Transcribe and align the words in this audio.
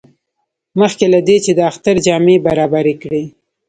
مخکې 0.79 1.05
له 1.13 1.19
دې 1.27 1.37
چې 1.45 1.51
د 1.57 1.59
اختر 1.71 1.95
جامې 2.05 2.35
برابرې 2.47 2.95
کړي. 3.01 3.23